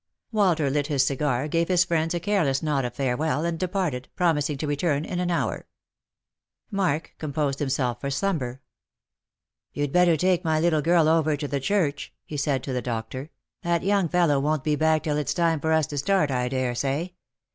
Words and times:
Walter 0.31 0.71
lit 0.71 0.87
his 0.87 1.05
cigar, 1.05 1.47
gave 1.47 1.67
his 1.67 1.83
friends 1.85 2.15
a 2.15 2.19
careless 2.19 2.63
nod 2.63 2.85
of 2.85 2.95
farewell, 2.95 3.45
and 3.45 3.59
departed, 3.59 4.09
promising 4.15 4.57
to 4.57 4.65
return 4.65 5.05
in 5.05 5.19
an 5.19 5.29
hour. 5.29 5.67
Mark 6.71 7.13
composed 7.19 7.59
himself 7.59 8.01
for 8.01 8.09
slumber." 8.09 8.61
You'd 9.75 9.91
better 9.91 10.17
take 10.17 10.43
my 10.43 10.59
little 10.59 10.81
girl 10.81 11.07
over 11.07 11.37
the 11.37 11.59
church," 11.59 12.15
he 12.25 12.35
said 12.35 12.63
to 12.63 12.73
the 12.73 12.81
doctor;" 12.81 13.29
that 13.61 13.83
young 13.83 14.09
fellow 14.09 14.39
won't 14.39 14.63
be 14.63 14.75
back 14.75 15.03
till 15.03 15.17
it's 15.17 15.35
time 15.35 15.59
for 15.59 15.71
us 15.71 15.85
to 15.85 15.99
start, 15.99 16.31
I 16.31 16.49
daresay. 16.49 17.11